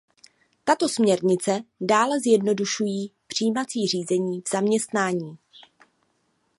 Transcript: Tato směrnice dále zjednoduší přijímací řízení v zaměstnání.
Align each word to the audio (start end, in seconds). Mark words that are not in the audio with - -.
Tato 0.63 0.89
směrnice 0.89 1.61
dále 1.81 2.19
zjednoduší 2.19 3.13
přijímací 3.27 3.87
řízení 3.87 4.41
v 4.41 4.49
zaměstnání. 4.51 5.37